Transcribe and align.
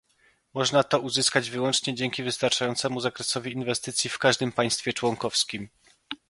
Można 0.53 0.83
to 0.83 0.99
uzyskać 0.99 1.49
wyłącznie 1.49 1.95
dzięki 1.95 2.23
wystarczającemu 2.23 2.99
zakresowi 2.99 3.51
inwestycji 3.53 4.09
w 4.09 4.19
każdym 4.19 4.51
państwie 4.51 4.93
członkowskim 4.93 5.69